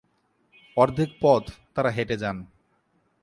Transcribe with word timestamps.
অর্ধেক 0.77 1.09
পথ 1.21 1.43
তারা 1.75 1.89
হেঁটে 1.89 2.15
যান। 2.17 2.37